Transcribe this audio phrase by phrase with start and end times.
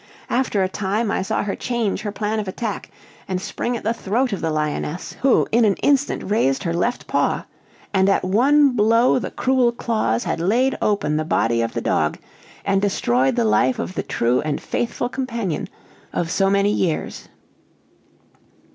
[0.31, 2.89] After a time, I saw her change her plan of attack,
[3.27, 7.05] and spring at the throat of the lioness; who, in an instant, raised her left
[7.05, 7.45] paw,
[7.93, 12.17] and at one blow the cruel claws had laid open the body of the dog,
[12.65, 15.67] and destroyed the life of the true and faithful companion
[16.13, 17.29] of so many years.